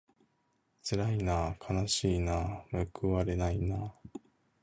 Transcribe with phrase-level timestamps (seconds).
[0.81, 3.93] つらいなあかなしいなあむくわれないなあ